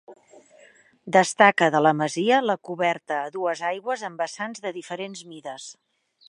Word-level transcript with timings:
Destaca 1.17 1.67
de 1.75 1.81
la 1.87 1.91
masia 1.99 2.39
la 2.51 2.55
coberta 2.69 3.19
a 3.27 3.31
dues 3.37 3.61
aigües 3.73 4.07
amb 4.09 4.25
vessants 4.25 4.65
de 4.65 4.73
diferents 4.79 5.23
mides. 5.35 5.69